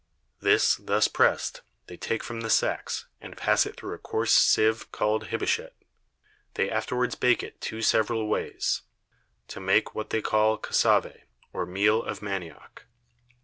[0.39, 4.91] This, thus press'd, they take from the Sacks, and pass it through a coarse Sieve
[4.91, 5.75] called Hibichet;
[6.55, 8.81] they afterwards bake it two several ways,
[9.49, 12.87] to make what they call Cassave, or Meal of Manioc.